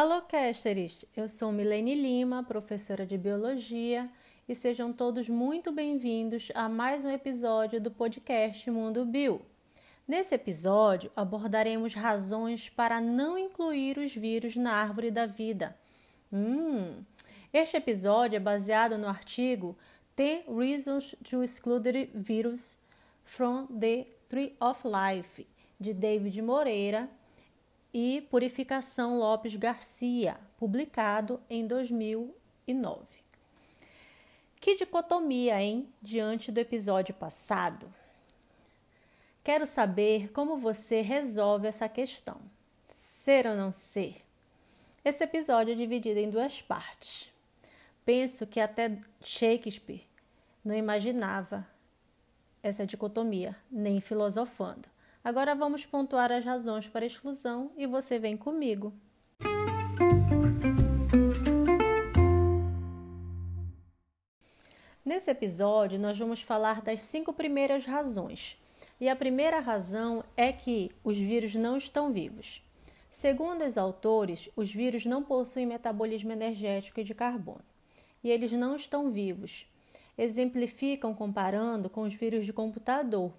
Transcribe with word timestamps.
Alô, 0.00 0.22
Casteres! 0.22 1.04
Eu 1.16 1.26
sou 1.26 1.50
Milene 1.50 1.96
Lima, 1.96 2.44
professora 2.44 3.04
de 3.04 3.18
Biologia, 3.18 4.08
e 4.48 4.54
sejam 4.54 4.92
todos 4.92 5.28
muito 5.28 5.72
bem-vindos 5.72 6.52
a 6.54 6.68
mais 6.68 7.04
um 7.04 7.10
episódio 7.10 7.80
do 7.80 7.90
podcast 7.90 8.70
Mundo 8.70 9.04
Bio. 9.04 9.42
Nesse 10.06 10.36
episódio, 10.36 11.10
abordaremos 11.16 11.94
razões 11.94 12.68
para 12.68 13.00
não 13.00 13.36
incluir 13.36 13.98
os 13.98 14.14
vírus 14.14 14.54
na 14.54 14.70
árvore 14.70 15.10
da 15.10 15.26
vida. 15.26 15.76
Hum, 16.32 17.02
este 17.52 17.76
episódio 17.76 18.36
é 18.36 18.40
baseado 18.40 18.96
no 18.96 19.08
artigo 19.08 19.76
10 20.14 20.44
Reasons 20.46 21.16
to 21.28 21.42
Exclude 21.42 22.08
Virus 22.14 22.78
from 23.24 23.66
the 23.66 24.06
Tree 24.28 24.54
of 24.60 24.80
Life, 24.86 25.44
de 25.80 25.92
David 25.92 26.40
Moreira 26.40 27.10
e 27.92 28.26
Purificação 28.30 29.18
Lopes 29.18 29.54
Garcia, 29.56 30.38
publicado 30.56 31.40
em 31.48 31.66
2009. 31.66 33.06
Que 34.60 34.74
dicotomia, 34.74 35.60
hein? 35.60 35.88
Diante 36.02 36.50
do 36.50 36.58
episódio 36.58 37.14
passado. 37.14 37.92
Quero 39.42 39.66
saber 39.66 40.30
como 40.32 40.58
você 40.58 41.00
resolve 41.00 41.68
essa 41.68 41.88
questão. 41.88 42.40
Ser 42.92 43.46
ou 43.46 43.56
não 43.56 43.72
ser? 43.72 44.24
Esse 45.04 45.24
episódio 45.24 45.72
é 45.72 45.76
dividido 45.76 46.18
em 46.18 46.28
duas 46.28 46.60
partes. 46.60 47.32
Penso 48.04 48.46
que 48.46 48.60
até 48.60 48.98
Shakespeare 49.22 50.02
não 50.64 50.74
imaginava 50.74 51.66
essa 52.62 52.84
dicotomia, 52.84 53.56
nem 53.70 54.00
filosofando. 54.00 54.88
Agora 55.28 55.54
vamos 55.54 55.84
pontuar 55.84 56.32
as 56.32 56.42
razões 56.42 56.88
para 56.88 57.04
exclusão 57.04 57.70
e 57.76 57.86
você 57.86 58.18
vem 58.18 58.34
comigo. 58.34 58.94
Nesse 65.04 65.30
episódio, 65.30 65.98
nós 65.98 66.18
vamos 66.18 66.40
falar 66.40 66.80
das 66.80 67.02
cinco 67.02 67.34
primeiras 67.34 67.84
razões. 67.84 68.56
E 68.98 69.06
a 69.06 69.14
primeira 69.14 69.60
razão 69.60 70.24
é 70.34 70.50
que 70.50 70.90
os 71.04 71.18
vírus 71.18 71.54
não 71.54 71.76
estão 71.76 72.10
vivos. 72.10 72.62
Segundo 73.10 73.66
os 73.66 73.76
autores, 73.76 74.48
os 74.56 74.72
vírus 74.72 75.04
não 75.04 75.22
possuem 75.22 75.66
metabolismo 75.66 76.32
energético 76.32 77.00
e 77.00 77.04
de 77.04 77.14
carbono. 77.14 77.60
E 78.24 78.30
eles 78.30 78.50
não 78.52 78.74
estão 78.74 79.10
vivos. 79.10 79.66
Exemplificam 80.16 81.12
comparando 81.12 81.90
com 81.90 82.00
os 82.00 82.14
vírus 82.14 82.46
de 82.46 82.52
computador, 82.54 83.30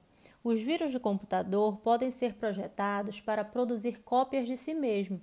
os 0.43 0.59
vírus 0.61 0.91
de 0.91 0.99
computador 0.99 1.77
podem 1.77 2.11
ser 2.11 2.33
projetados 2.35 3.19
para 3.19 3.43
produzir 3.43 4.01
cópias 4.03 4.47
de 4.47 4.55
si 4.55 4.73
mesmo, 4.73 5.21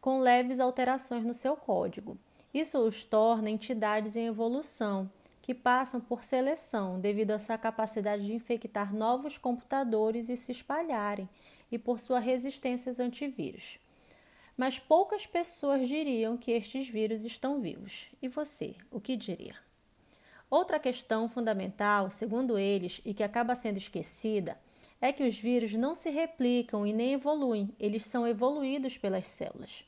com 0.00 0.18
leves 0.18 0.58
alterações 0.58 1.24
no 1.24 1.34
seu 1.34 1.56
código. 1.56 2.18
Isso 2.52 2.78
os 2.78 3.04
torna 3.04 3.48
entidades 3.48 4.16
em 4.16 4.26
evolução, 4.26 5.10
que 5.40 5.54
passam 5.54 6.00
por 6.00 6.24
seleção 6.24 7.00
devido 7.00 7.30
a 7.30 7.38
sua 7.38 7.56
capacidade 7.56 8.26
de 8.26 8.32
infectar 8.34 8.94
novos 8.94 9.38
computadores 9.38 10.28
e 10.28 10.36
se 10.36 10.52
espalharem, 10.52 11.28
e 11.70 11.78
por 11.78 12.00
sua 12.00 12.18
resistência 12.18 12.90
aos 12.90 12.98
antivírus. 12.98 13.78
Mas 14.56 14.78
poucas 14.78 15.26
pessoas 15.26 15.88
diriam 15.88 16.36
que 16.36 16.50
estes 16.50 16.88
vírus 16.88 17.24
estão 17.24 17.60
vivos. 17.60 18.10
E 18.20 18.28
você, 18.28 18.74
o 18.90 19.00
que 19.00 19.16
diria? 19.16 19.56
Outra 20.50 20.80
questão 20.80 21.28
fundamental, 21.28 22.10
segundo 22.10 22.58
eles, 22.58 23.00
e 23.04 23.14
que 23.14 23.22
acaba 23.22 23.54
sendo 23.54 23.76
esquecida, 23.76 24.58
é 25.00 25.12
que 25.12 25.22
os 25.22 25.38
vírus 25.38 25.72
não 25.74 25.94
se 25.94 26.10
replicam 26.10 26.84
e 26.84 26.92
nem 26.92 27.12
evoluem, 27.12 27.74
eles 27.78 28.04
são 28.04 28.26
evoluídos 28.26 28.98
pelas 28.98 29.28
células. 29.28 29.84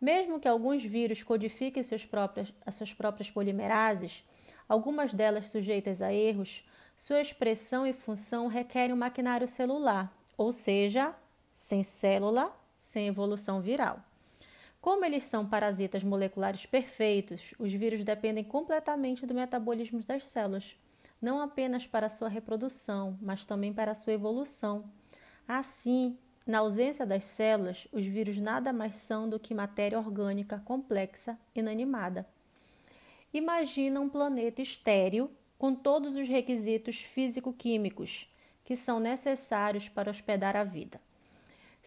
Mesmo 0.00 0.38
que 0.38 0.46
alguns 0.46 0.84
vírus 0.84 1.24
codifiquem 1.24 1.82
suas 1.82 2.06
próprias, 2.06 2.54
as 2.64 2.76
suas 2.76 2.94
próprias 2.94 3.28
polimerases, 3.28 4.22
algumas 4.68 5.12
delas 5.12 5.48
sujeitas 5.48 6.00
a 6.00 6.12
erros, 6.12 6.64
sua 6.96 7.20
expressão 7.20 7.84
e 7.84 7.92
função 7.92 8.46
requerem 8.46 8.94
um 8.94 8.98
maquinário 8.98 9.48
celular, 9.48 10.16
ou 10.36 10.52
seja, 10.52 11.12
sem 11.52 11.82
célula, 11.82 12.56
sem 12.78 13.08
evolução 13.08 13.60
viral. 13.60 14.07
Como 14.88 15.04
eles 15.04 15.26
são 15.26 15.44
parasitas 15.46 16.02
moleculares 16.02 16.64
perfeitos, 16.64 17.52
os 17.58 17.70
vírus 17.70 18.02
dependem 18.04 18.42
completamente 18.42 19.26
do 19.26 19.34
metabolismo 19.34 20.02
das 20.02 20.26
células, 20.26 20.74
não 21.20 21.42
apenas 21.42 21.86
para 21.86 22.08
sua 22.08 22.26
reprodução, 22.26 23.18
mas 23.20 23.44
também 23.44 23.70
para 23.70 23.94
sua 23.94 24.14
evolução. 24.14 24.90
Assim, 25.46 26.16
na 26.46 26.60
ausência 26.60 27.04
das 27.04 27.26
células, 27.26 27.86
os 27.92 28.02
vírus 28.02 28.38
nada 28.38 28.72
mais 28.72 28.96
são 28.96 29.28
do 29.28 29.38
que 29.38 29.52
matéria 29.52 29.98
orgânica 29.98 30.62
complexa, 30.64 31.38
inanimada. 31.54 32.26
Imagina 33.30 34.00
um 34.00 34.08
planeta 34.08 34.62
estéril 34.62 35.30
com 35.58 35.74
todos 35.74 36.16
os 36.16 36.26
requisitos 36.26 36.96
físico-químicos 36.96 38.26
que 38.64 38.74
são 38.74 38.98
necessários 38.98 39.86
para 39.86 40.10
hospedar 40.10 40.56
a 40.56 40.64
vida. 40.64 40.98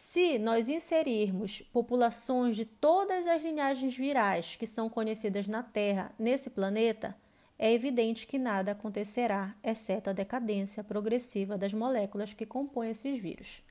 Se 0.04 0.40
nós 0.40 0.68
inserirmos 0.68 1.62
populações 1.72 2.56
de 2.56 2.66
todas 2.66 3.28
as 3.28 3.44
linhagens 3.44 3.96
virais 3.96 4.56
que 4.56 4.66
são 4.66 4.90
conhecidas 4.90 5.48
na 5.48 5.62
Terra 5.62 6.12
nesse 6.18 6.50
planeta, 6.50 7.16
é 7.58 7.72
evidente 7.72 8.26
que 8.26 8.40
nada 8.40 8.72
acontecerá, 8.72 9.56
exceto 9.64 10.10
a 10.10 10.14
decadência 10.14 10.84
progressiva 10.84 11.56
das 11.56 11.72
moléculas 11.72 12.34
que 12.34 12.48
compõem 12.48 12.90
esses 12.90 13.22
vírus. 13.22 13.62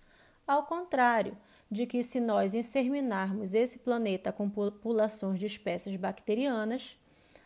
Ao 0.46 0.62
contrário 0.62 1.36
de 1.68 1.84
que, 1.84 2.04
se 2.04 2.20
nós 2.20 2.54
inseminarmos 2.54 3.52
esse 3.52 3.80
planeta 3.80 4.30
com 4.30 4.48
populações 4.48 5.36
de 5.36 5.47
espécies 5.47 5.97
bacterianas, 5.97 6.97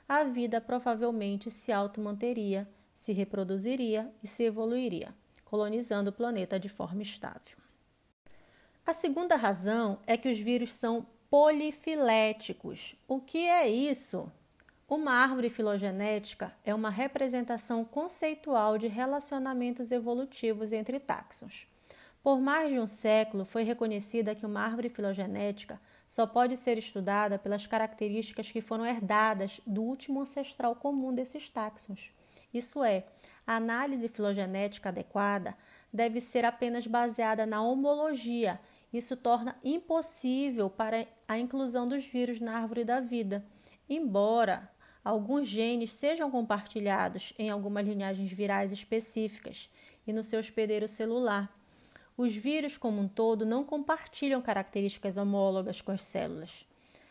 a 0.07 0.25
vida 0.25 0.61
provavelmente 0.61 1.51
se 1.51 1.73
automanteria, 1.73 2.69
se 2.95 3.15
reproduziria 3.15 4.13
e 4.23 4.27
se 4.27 4.45
evoluiria, 4.45 5.15
colonizando 5.43 6.11
o 6.11 6.13
planeta 6.13 6.61
de 6.61 6.69
forma 6.69 7.01
estável. 7.01 7.64
A 8.87 8.93
segunda 8.93 9.35
razão 9.35 9.99
é 10.07 10.15
que 10.15 10.29
os 10.29 10.39
vírus 10.39 10.75
são 10.75 11.07
polifiléticos. 11.31 12.95
O 13.09 13.19
que 13.19 13.49
é 13.49 13.67
isso? 13.67 14.31
Uma 14.87 15.13
árvore 15.15 15.49
filogenética 15.49 16.55
é 16.63 16.75
uma 16.75 16.91
representação 16.91 17.83
conceitual 17.83 18.77
de 18.77 18.87
relacionamentos 18.87 19.91
evolutivos 19.91 20.71
entre 20.71 21.01
táxons. 21.01 21.67
Por 22.23 22.39
mais 22.39 22.71
de 22.71 22.79
um 22.79 22.87
século, 22.87 23.47
foi 23.47 23.63
reconhecida 23.63 24.35
que 24.35 24.45
uma 24.45 24.61
árvore 24.61 24.91
filogenética 24.91 25.81
só 26.07 26.27
pode 26.27 26.55
ser 26.55 26.77
estudada 26.77 27.39
pelas 27.39 27.67
características 27.67 28.53
que 28.53 28.61
foram 28.61 28.85
herdadas 28.85 29.63
do 29.67 29.83
último 29.83 30.21
ancestral 30.21 30.77
comum 30.77 31.15
desses 31.15 31.49
táxons. 31.49 32.11
Isso 32.53 32.85
é, 32.85 33.05
a 33.47 33.57
análise 33.57 34.09
filogenética 34.09 34.91
adequada 34.91 35.57
deve 35.91 36.21
ser 36.21 36.45
apenas 36.45 36.87
baseada 36.87 37.47
na 37.47 37.63
homologia 37.63 38.61
isso 38.95 39.17
torna 39.17 39.57
impossível 39.65 40.71
para 40.71 41.07
a 41.27 41.37
inclusão 41.37 41.85
dos 41.85 42.07
vírus 42.07 42.41
na 42.41 42.57
árvore 42.57 42.85
da 42.85 43.01
vida, 43.01 43.45
embora 43.89 44.71
alguns 45.05 45.49
genes 45.49 45.93
sejam 45.93 46.31
compartilhados 46.31 47.35
em 47.37 47.51
algumas 47.51 47.87
linhagens 47.87 48.31
virais 48.31 48.71
específicas 48.71 49.69
e 50.07 50.13
no 50.13 50.23
seu 50.23 50.39
hospedeiro 50.39 50.89
celular. 50.89 51.53
Os 52.17 52.33
vírus, 52.33 52.79
como 52.79 53.01
um 53.01 53.09
todo, 53.09 53.45
não 53.45 53.65
compartilham 53.65 54.41
características 54.41 55.17
homólogas 55.17 55.81
com 55.81 55.91
as 55.91 56.05
células. 56.05 56.65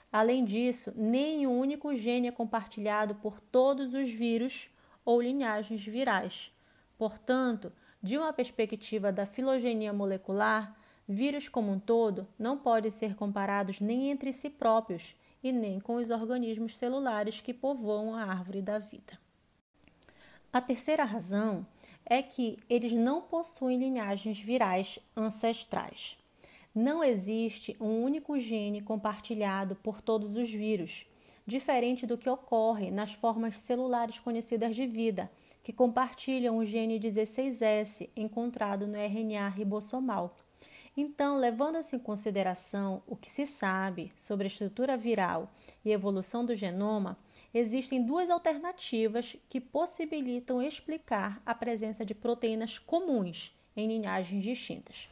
Além 0.10 0.46
disso, 0.46 0.94
nem 0.96 1.46
um 1.46 1.60
único 1.60 1.94
gene 1.94 2.30
é 2.30 2.32
compartilhado 2.32 3.16
por 3.16 3.42
todos 3.42 3.94
os 3.94 4.09
vírus 4.09 4.70
ou 5.03 5.22
linhagens 5.22 5.86
virais. 5.86 6.53
Portanto, 6.97 7.74
de 8.02 8.18
uma 8.18 8.32
perspectiva 8.32 9.12
da 9.12 9.26
filogenia 9.26 9.91
molecular, 9.91 10.78
Vírus 11.08 11.50
como 11.50 11.72
um 11.72 11.79
todo 11.79 12.28
não 12.40 12.58
podem 12.58 12.90
ser 12.90 13.16
comparados 13.16 13.82
nem 13.82 14.09
entre 14.09 14.32
si 14.32 14.50
próprios 14.50 15.16
e 15.44 15.52
nem 15.52 15.79
com 15.79 15.96
os 15.96 16.09
organismos 16.09 16.78
celulares 16.78 17.41
que 17.41 17.53
povoam 17.53 18.16
a 18.16 18.23
árvore 18.23 18.61
da 18.61 18.79
vida. 18.79 19.20
A 20.52 20.61
terceira 20.61 21.03
razão 21.03 21.66
é 22.05 22.22
que 22.22 22.58
eles 22.70 22.94
não 22.94 23.22
possuem 23.22 23.78
linhagens 23.78 24.40
virais 24.40 25.00
ancestrais. 25.17 26.17
Não 26.73 27.03
existe 27.03 27.76
um 27.79 28.02
único 28.02 28.40
gene 28.40 28.82
compartilhado 28.82 29.76
por 29.76 30.02
todos 30.02 30.35
os 30.35 30.50
vírus, 30.50 31.05
diferente 31.46 32.08
do 32.08 32.17
que 32.17 32.29
ocorre 32.29 32.91
nas 32.91 33.11
formas 33.11 33.58
celulares 33.58 34.20
conhecidas 34.20 34.76
de 34.76 34.88
vida, 34.88 35.29
que 35.61 35.73
compartilham 35.73 36.58
o 36.58 36.66
gene 36.66 37.00
16S 37.00 38.09
encontrado 38.16 38.88
no 38.88 38.97
RNA 38.97 39.50
ribossomal 39.50 40.35
então, 40.95 41.37
levando-se 41.37 41.95
em 41.95 41.99
consideração 41.99 43.01
o 43.07 43.16
que 43.16 43.29
se 43.29 43.47
sabe 43.47 44.11
sobre 44.16 44.45
a 44.45 44.47
estrutura 44.47 44.95
viral 44.95 45.51
e 45.84 45.91
evolução 45.91 46.45
do 46.45 46.55
genoma, 46.55 47.17
existem 47.51 48.03
duas 48.03 48.29
alternativas 48.29 49.35
que 49.49 49.59
possibilitam 49.59 50.61
explicar 50.61 51.41
a 51.45 51.55
presença 51.55 52.05
de 52.05 52.13
proteínas 52.13 52.78
comuns 52.78 53.57
em 53.75 53.87
linhagens 53.87 54.43
distintas. 54.43 55.09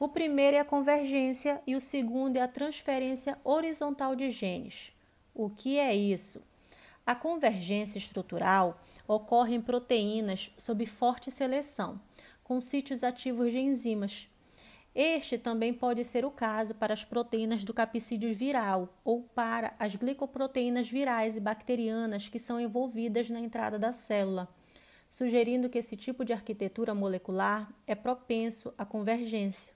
O 0.00 0.08
primeiro 0.08 0.56
é 0.56 0.60
a 0.60 0.64
convergência 0.64 1.60
e 1.66 1.76
o 1.76 1.80
segundo 1.80 2.36
é 2.36 2.40
a 2.40 2.48
transferência 2.48 3.36
horizontal 3.44 4.16
de 4.16 4.30
genes. 4.30 4.92
O 5.34 5.50
que 5.50 5.78
é 5.78 5.94
isso? 5.94 6.40
A 7.04 7.14
convergência 7.14 7.98
estrutural 7.98 8.80
ocorre 9.06 9.54
em 9.54 9.60
proteínas 9.60 10.50
sob 10.56 10.86
forte 10.86 11.30
seleção, 11.30 12.00
com 12.44 12.60
sítios 12.60 13.02
ativos 13.02 13.50
de 13.50 13.58
enzimas. 13.58 14.28
Este 15.00 15.38
também 15.38 15.72
pode 15.72 16.04
ser 16.04 16.24
o 16.24 16.30
caso 16.30 16.74
para 16.74 16.92
as 16.92 17.04
proteínas 17.04 17.62
do 17.62 17.72
capsídeo 17.72 18.34
viral 18.34 18.92
ou 19.04 19.22
para 19.22 19.72
as 19.78 19.94
glicoproteínas 19.94 20.88
virais 20.88 21.36
e 21.36 21.40
bacterianas 21.40 22.28
que 22.28 22.40
são 22.40 22.60
envolvidas 22.60 23.30
na 23.30 23.38
entrada 23.38 23.78
da 23.78 23.92
célula, 23.92 24.48
sugerindo 25.08 25.68
que 25.68 25.78
esse 25.78 25.96
tipo 25.96 26.24
de 26.24 26.32
arquitetura 26.32 26.96
molecular 26.96 27.72
é 27.86 27.94
propenso 27.94 28.74
à 28.76 28.84
convergência. 28.84 29.72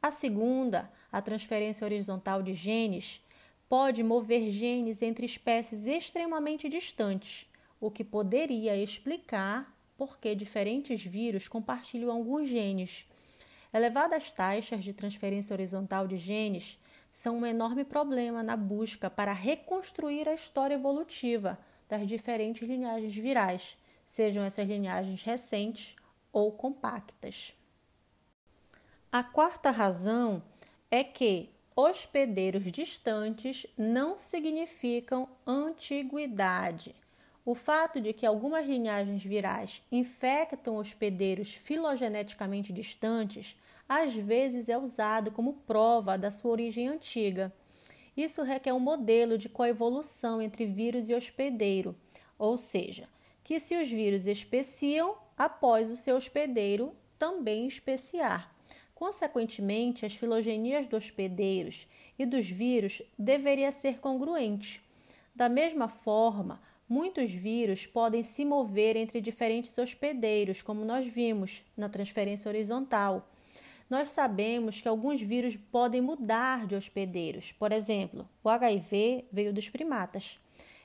A 0.00 0.10
segunda, 0.10 0.90
a 1.12 1.20
transferência 1.20 1.84
horizontal 1.84 2.42
de 2.42 2.54
genes, 2.54 3.20
pode 3.68 4.02
mover 4.02 4.48
genes 4.48 5.02
entre 5.02 5.26
espécies 5.26 5.84
extremamente 5.86 6.70
distantes, 6.70 7.46
o 7.78 7.90
que 7.90 8.02
poderia 8.02 8.74
explicar 8.82 9.76
por 9.94 10.18
que 10.18 10.34
diferentes 10.34 11.04
vírus 11.04 11.46
compartilham 11.48 12.10
alguns 12.10 12.48
genes. 12.48 13.06
Elevadas 13.72 14.32
taxas 14.32 14.82
de 14.82 14.92
transferência 14.92 15.52
horizontal 15.52 16.06
de 16.06 16.16
genes 16.16 16.78
são 17.12 17.38
um 17.38 17.46
enorme 17.46 17.84
problema 17.84 18.42
na 18.42 18.56
busca 18.56 19.10
para 19.10 19.32
reconstruir 19.32 20.28
a 20.28 20.34
história 20.34 20.74
evolutiva 20.74 21.58
das 21.88 22.06
diferentes 22.06 22.66
linhagens 22.66 23.14
virais, 23.14 23.76
sejam 24.06 24.42
essas 24.42 24.66
linhagens 24.66 25.22
recentes 25.22 25.96
ou 26.32 26.52
compactas. 26.52 27.54
A 29.10 29.22
quarta 29.22 29.70
razão 29.70 30.42
é 30.90 31.02
que 31.02 31.50
hospedeiros 31.74 32.70
distantes 32.70 33.66
não 33.76 34.18
significam 34.18 35.28
antiguidade. 35.46 36.94
O 37.48 37.54
fato 37.54 37.98
de 37.98 38.12
que 38.12 38.26
algumas 38.26 38.66
linhagens 38.66 39.24
virais 39.24 39.82
infectam 39.90 40.76
hospedeiros 40.76 41.54
filogeneticamente 41.54 42.74
distantes 42.74 43.56
às 43.88 44.12
vezes 44.12 44.68
é 44.68 44.76
usado 44.76 45.32
como 45.32 45.54
prova 45.66 46.18
da 46.18 46.30
sua 46.30 46.50
origem 46.50 46.88
antiga. 46.88 47.50
Isso 48.14 48.42
requer 48.42 48.74
um 48.74 48.78
modelo 48.78 49.38
de 49.38 49.48
coevolução 49.48 50.42
entre 50.42 50.66
vírus 50.66 51.08
e 51.08 51.14
hospedeiro, 51.14 51.96
ou 52.38 52.58
seja, 52.58 53.08
que 53.42 53.58
se 53.58 53.80
os 53.80 53.88
vírus 53.88 54.26
especiam 54.26 55.16
após 55.34 55.90
o 55.90 55.96
seu 55.96 56.16
hospedeiro 56.16 56.94
também 57.18 57.66
especiar. 57.66 58.54
Consequentemente, 58.94 60.04
as 60.04 60.12
filogenias 60.12 60.86
dos 60.86 61.04
hospedeiros 61.04 61.88
e 62.18 62.26
dos 62.26 62.46
vírus 62.46 63.00
deveria 63.18 63.72
ser 63.72 64.00
congruente. 64.00 64.86
Da 65.34 65.48
mesma 65.48 65.88
forma, 65.88 66.60
muitos 66.88 67.30
vírus 67.30 67.86
podem 67.86 68.22
se 68.22 68.44
mover 68.44 68.96
entre 68.96 69.20
diferentes 69.20 69.76
hospedeiros, 69.76 70.62
como 70.62 70.84
nós 70.84 71.06
vimos 71.06 71.62
na 71.76 71.88
transferência 71.88 72.48
horizontal. 72.48 73.28
Nós 73.90 74.10
sabemos 74.10 74.80
que 74.80 74.88
alguns 74.88 75.20
vírus 75.20 75.56
podem 75.56 76.00
mudar 76.00 76.66
de 76.66 76.74
hospedeiros. 76.74 77.52
Por 77.52 77.72
exemplo, 77.72 78.28
o 78.42 78.48
HIV 78.48 79.26
veio 79.32 79.52
dos 79.52 79.68
primatas. 79.68 80.38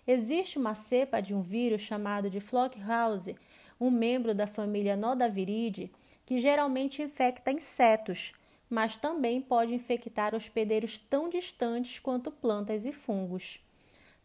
Existe 0.06 0.58
uma 0.58 0.76
cepa 0.76 1.22
de 1.22 1.34
um 1.34 1.42
vírus 1.42 1.82
chamado 1.82 2.30
de 2.30 2.40
Flockhouse, 2.40 3.36
um 3.80 3.90
membro 3.90 4.34
da 4.34 4.48
família 4.48 4.96
Nodaviridae, 4.96 5.92
que 6.26 6.40
geralmente 6.40 7.02
infecta 7.02 7.52
insetos, 7.52 8.34
mas 8.70 8.98
também 8.98 9.42
pode 9.42 9.74
infectar 9.74 10.34
hospedeiros 10.34 10.98
tão 10.98 11.30
distantes 11.30 12.00
quanto 12.00 12.32
plantas 12.32 12.86
e 12.86 12.92
fungos. 12.92 13.60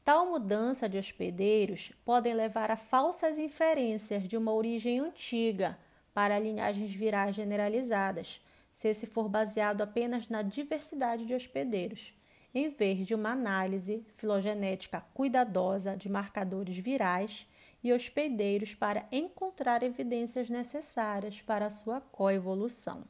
Tal 0.09 0.25
mudança 0.25 0.89
de 0.89 0.97
hospedeiros 0.97 1.93
podem 2.03 2.33
levar 2.33 2.71
a 2.71 2.77
falsas 2.77 3.39
inferências 3.39 4.27
de 4.27 4.39
uma 4.39 4.55
origem 4.55 5.01
antiga 5.01 5.79
para 6.15 6.39
linhagens 6.39 6.95
virais 6.95 7.37
generalizadas, 7.37 8.41
se 8.73 8.89
esse 8.89 9.05
for 9.05 9.29
baseado 9.29 9.83
apenas 9.83 10.27
na 10.27 10.41
diversidade 10.41 11.27
de 11.27 11.35
hospedeiros, 11.35 12.15
em 12.55 12.71
vez 12.71 13.07
de 13.07 13.15
uma 13.15 13.33
análise 13.33 14.03
filogenética 14.15 15.03
cuidadosa 15.13 15.95
de 15.95 16.09
marcadores 16.09 16.79
virais 16.79 17.47
e 17.85 17.93
hospedeiros 17.93 18.75
para 18.75 19.07
encontrar 19.13 19.83
evidências 19.83 20.49
necessárias 20.49 21.43
para 21.43 21.67
a 21.67 21.71
sua 21.71 22.01
coevolução. 22.01 23.05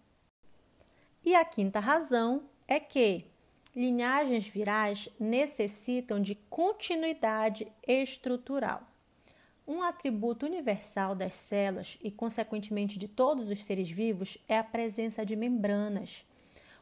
E 1.25 1.37
a 1.37 1.45
quinta 1.45 1.79
razão 1.79 2.43
é 2.67 2.81
que 2.81 3.31
linhagens 3.79 4.49
virais 4.49 5.09
necessitam 5.21 6.21
de 6.21 6.35
continuidade 6.35 7.71
estrutural. 7.87 8.83
Um 9.65 9.83
atributo 9.83 10.47
universal 10.47 11.15
das 11.15 11.37
células 11.37 11.97
e, 12.03 12.11
consequentemente, 12.11 12.99
de 12.99 13.07
todos 13.07 13.49
os 13.49 13.63
seres 13.63 13.89
vivos 13.89 14.37
é 14.49 14.59
a 14.59 14.65
presença 14.65 15.25
de 15.25 15.37
membranas, 15.37 16.27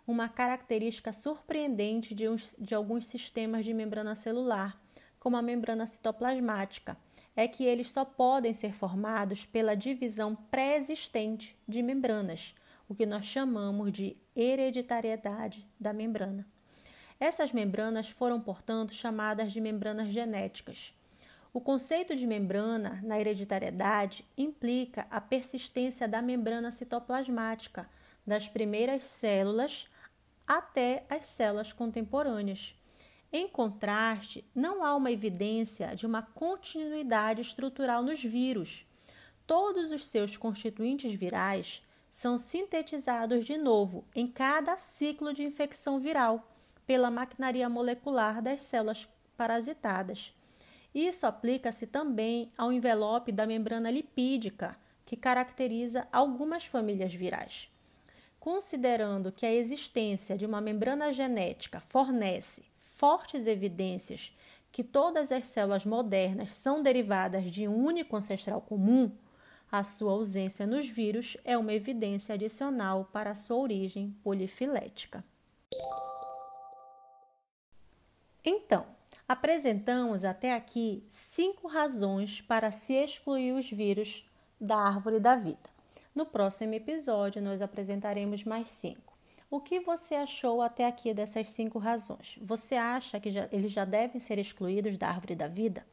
uma 0.06 0.26
característica 0.26 1.12
surpreendente 1.12 2.14
de, 2.14 2.30
uns, 2.30 2.56
de 2.58 2.74
alguns 2.74 3.06
sistemas 3.06 3.62
de 3.62 3.74
membrana 3.74 4.14
celular, 4.14 4.80
como 5.20 5.36
a 5.36 5.42
membrana 5.42 5.86
citoplasmática, 5.86 6.96
é 7.36 7.46
que 7.46 7.66
eles 7.66 7.90
só 7.90 8.06
podem 8.06 8.54
ser 8.54 8.72
formados 8.72 9.44
pela 9.44 9.76
divisão 9.76 10.34
pré-existente 10.34 11.58
de 11.68 11.82
membranas, 11.82 12.54
o 12.88 12.94
que 12.94 13.04
nós 13.04 13.26
chamamos 13.26 13.92
de 13.92 14.16
hereditariedade 14.34 15.68
da 15.78 15.92
membrana. 15.92 16.46
Essas 17.18 17.52
membranas 17.52 18.08
foram, 18.08 18.40
portanto, 18.40 18.92
chamadas 18.92 19.52
de 19.52 19.60
membranas 19.60 20.08
genéticas. 20.08 20.92
O 21.52 21.60
conceito 21.60 22.14
de 22.14 22.26
membrana 22.26 23.00
na 23.02 23.18
hereditariedade 23.18 24.26
implica 24.36 25.06
a 25.10 25.20
persistência 25.20 26.06
da 26.06 26.20
membrana 26.20 26.70
citoplasmática, 26.70 27.88
das 28.26 28.46
primeiras 28.46 29.04
células 29.04 29.88
até 30.46 31.04
as 31.08 31.26
células 31.26 31.72
contemporâneas. 31.72 32.74
Em 33.32 33.48
contraste, 33.48 34.44
não 34.54 34.84
há 34.84 34.94
uma 34.94 35.10
evidência 35.10 35.96
de 35.96 36.06
uma 36.06 36.22
continuidade 36.22 37.40
estrutural 37.40 38.02
nos 38.02 38.22
vírus. 38.22 38.86
Todos 39.46 39.90
os 39.92 40.06
seus 40.06 40.36
constituintes 40.36 41.12
virais 41.12 41.82
são 42.10 42.36
sintetizados 42.36 43.44
de 43.44 43.56
novo 43.56 44.04
em 44.14 44.26
cada 44.26 44.76
ciclo 44.76 45.32
de 45.32 45.42
infecção 45.42 45.98
viral 45.98 46.55
pela 46.86 47.10
maquinaria 47.10 47.68
molecular 47.68 48.40
das 48.40 48.62
células 48.62 49.08
parasitadas. 49.36 50.34
Isso 50.94 51.26
aplica-se 51.26 51.86
também 51.86 52.50
ao 52.56 52.72
envelope 52.72 53.30
da 53.32 53.46
membrana 53.46 53.90
lipídica, 53.90 54.76
que 55.04 55.16
caracteriza 55.16 56.08
algumas 56.12 56.64
famílias 56.64 57.12
virais. 57.12 57.70
Considerando 58.40 59.32
que 59.32 59.44
a 59.44 59.52
existência 59.52 60.38
de 60.38 60.46
uma 60.46 60.60
membrana 60.60 61.12
genética 61.12 61.80
fornece 61.80 62.64
fortes 62.78 63.46
evidências 63.46 64.34
que 64.72 64.82
todas 64.82 65.32
as 65.32 65.46
células 65.46 65.84
modernas 65.84 66.54
são 66.54 66.82
derivadas 66.82 67.50
de 67.50 67.66
um 67.68 67.74
único 67.74 68.16
ancestral 68.16 68.60
comum, 68.60 69.10
a 69.70 69.82
sua 69.82 70.12
ausência 70.12 70.66
nos 70.66 70.88
vírus 70.88 71.36
é 71.44 71.58
uma 71.58 71.74
evidência 71.74 72.34
adicional 72.34 73.08
para 73.12 73.30
a 73.32 73.34
sua 73.34 73.56
origem 73.56 74.16
polifilética. 74.22 75.24
Então, 78.48 78.86
apresentamos 79.26 80.24
até 80.24 80.54
aqui 80.54 81.02
cinco 81.10 81.66
razões 81.66 82.40
para 82.40 82.70
se 82.70 82.94
excluir 82.94 83.52
os 83.52 83.68
vírus 83.68 84.24
da 84.60 84.76
árvore 84.76 85.18
da 85.18 85.34
vida. 85.34 85.68
No 86.14 86.24
próximo 86.24 86.72
episódio, 86.72 87.42
nós 87.42 87.60
apresentaremos 87.60 88.44
mais 88.44 88.70
cinco. 88.70 89.12
O 89.50 89.60
que 89.60 89.80
você 89.80 90.14
achou 90.14 90.62
até 90.62 90.86
aqui 90.86 91.12
dessas 91.12 91.48
cinco 91.48 91.80
razões? 91.80 92.38
Você 92.40 92.76
acha 92.76 93.18
que 93.18 93.32
já, 93.32 93.48
eles 93.50 93.72
já 93.72 93.84
devem 93.84 94.20
ser 94.20 94.38
excluídos 94.38 94.96
da 94.96 95.08
árvore 95.08 95.34
da 95.34 95.48
vida? 95.48 95.84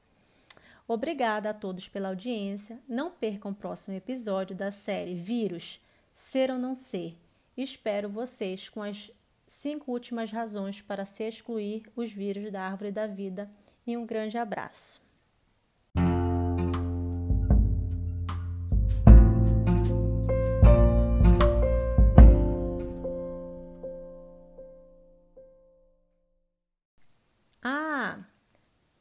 Obrigada 0.87 1.49
a 1.49 1.53
todos 1.53 1.87
pela 1.87 2.09
audiência. 2.09 2.79
Não 2.87 3.09
percam 3.09 3.51
o 3.51 3.55
próximo 3.55 3.97
episódio 3.97 4.55
da 4.55 4.71
série 4.71 5.15
Vírus, 5.15 5.79
Ser 6.13 6.51
ou 6.51 6.59
Não 6.59 6.75
Ser. 6.75 7.17
Espero 7.57 8.09
vocês 8.09 8.69
com 8.69 8.81
as 8.81 9.11
cinco 9.53 9.91
últimas 9.91 10.31
razões 10.31 10.81
para 10.81 11.05
se 11.05 11.23
excluir 11.23 11.83
os 11.95 12.11
vírus 12.11 12.51
da 12.51 12.61
árvore 12.61 12.91
da 12.91 13.07
vida. 13.07 13.49
E 13.85 13.95
um 13.95 14.05
grande 14.05 14.37
abraço. 14.37 15.01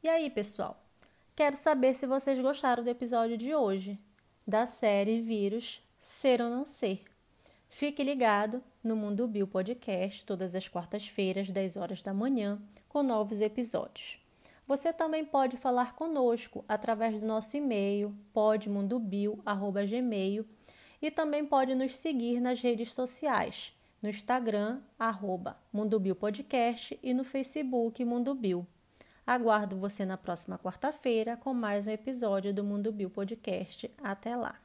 E 0.03 0.09
aí, 0.09 0.29
pessoal? 0.29 0.83
Quero 1.33 1.55
saber 1.55 1.95
se 1.95 2.05
vocês 2.05 2.37
gostaram 2.37 2.83
do 2.83 2.89
episódio 2.89 3.37
de 3.37 3.55
hoje, 3.55 3.97
da 4.45 4.65
série 4.65 5.21
Vírus 5.21 5.81
Ser 5.97 6.41
ou 6.41 6.49
Não 6.49 6.65
Ser. 6.65 7.12
Fique 7.73 8.01
ligado 8.03 8.63
no 8.83 8.95
Mundo 8.95 9.27
Bio 9.27 9.47
Podcast 9.47 10.23
todas 10.27 10.53
as 10.53 10.67
quartas-feiras, 10.67 11.49
10 11.49 11.75
horas 11.75 12.03
da 12.03 12.13
manhã, 12.13 12.61
com 12.87 13.01
novos 13.01 13.41
episódios. 13.41 14.19
Você 14.67 14.93
também 14.93 15.25
pode 15.25 15.57
falar 15.57 15.95
conosco 15.95 16.63
através 16.67 17.19
do 17.19 17.25
nosso 17.25 17.57
e-mail 17.57 18.15
podmundobio@gmail 18.31 20.45
e 21.01 21.09
também 21.09 21.43
pode 21.43 21.73
nos 21.73 21.97
seguir 21.97 22.39
nas 22.39 22.61
redes 22.61 22.93
sociais, 22.93 23.73
no 24.03 24.07
Instagram 24.07 24.79
arroba 24.99 25.57
Bio 25.99 26.15
Podcast 26.15 26.99
e 27.01 27.11
no 27.11 27.23
Facebook 27.23 28.05
Mundo 28.05 28.35
Bio. 28.35 28.67
Aguardo 29.25 29.77
você 29.77 30.05
na 30.05 30.15
próxima 30.15 30.59
quarta-feira 30.59 31.35
com 31.37 31.55
mais 31.55 31.87
um 31.87 31.91
episódio 31.91 32.53
do 32.53 32.63
Mundo 32.63 32.91
Bio 32.91 33.09
Podcast. 33.09 33.89
Até 33.97 34.35
lá! 34.35 34.62